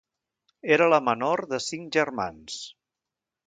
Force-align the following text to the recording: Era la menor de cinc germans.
Era 0.77 0.87
la 0.93 1.01
menor 1.09 1.45
de 1.53 1.61
cinc 1.67 1.95
germans. 1.99 2.61